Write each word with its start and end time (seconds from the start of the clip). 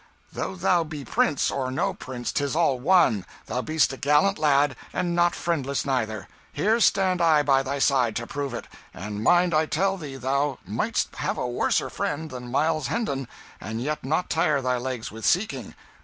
"Though 0.33 0.55
thou 0.55 0.83
be 0.83 1.05
prince 1.05 1.51
or 1.51 1.69
no 1.69 1.93
prince, 1.93 2.31
'tis 2.31 2.55
all 2.55 2.79
one, 2.79 3.23
thou 3.45 3.61
be'st 3.61 3.93
a 3.93 3.97
gallant 3.97 4.39
lad, 4.39 4.75
and 4.91 5.15
not 5.15 5.35
friendless 5.35 5.85
neither! 5.85 6.27
Here 6.51 6.79
stand 6.79 7.21
I 7.21 7.43
by 7.43 7.61
thy 7.61 7.77
side 7.77 8.15
to 8.15 8.25
prove 8.25 8.55
it; 8.55 8.65
and 8.95 9.23
mind 9.23 9.53
I 9.53 9.67
tell 9.67 9.97
thee 9.97 10.15
thou 10.15 10.57
might'st 10.65 11.17
have 11.17 11.37
a 11.37 11.47
worser 11.47 11.91
friend 11.91 12.31
than 12.31 12.49
Miles 12.49 12.87
Hendon 12.87 13.27
and 13.59 13.79
yet 13.79 14.03
not 14.03 14.27
tire 14.27 14.59
thy 14.59 14.77
legs 14.77 15.11
with 15.11 15.23
seeking. 15.23 15.75